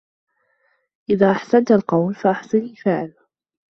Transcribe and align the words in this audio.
إذَا 1.09 1.31
أَحْسَنْت 1.31 1.71
الْقَوْلَ 1.71 2.15
فَأَحْسِنْ 2.15 2.57
الْفِعْلَ 2.57 3.13